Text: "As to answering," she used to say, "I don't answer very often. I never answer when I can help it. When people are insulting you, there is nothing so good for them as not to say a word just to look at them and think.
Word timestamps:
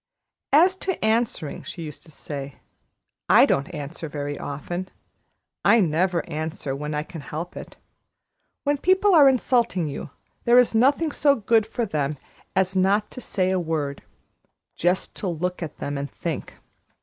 "As 0.51 0.75
to 0.77 1.05
answering," 1.05 1.61
she 1.61 1.83
used 1.83 2.01
to 2.01 2.09
say, 2.09 2.55
"I 3.29 3.45
don't 3.45 3.71
answer 3.71 4.09
very 4.09 4.35
often. 4.39 4.89
I 5.63 5.79
never 5.79 6.27
answer 6.27 6.75
when 6.75 6.95
I 6.95 7.03
can 7.03 7.21
help 7.21 7.55
it. 7.55 7.77
When 8.63 8.79
people 8.79 9.13
are 9.13 9.29
insulting 9.29 9.87
you, 9.87 10.09
there 10.43 10.57
is 10.57 10.73
nothing 10.73 11.11
so 11.11 11.35
good 11.35 11.67
for 11.67 11.85
them 11.85 12.17
as 12.55 12.75
not 12.75 13.11
to 13.11 13.21
say 13.21 13.51
a 13.51 13.59
word 13.59 14.01
just 14.75 15.15
to 15.17 15.27
look 15.27 15.61
at 15.61 15.77
them 15.77 15.99
and 15.99 16.09
think. 16.09 16.55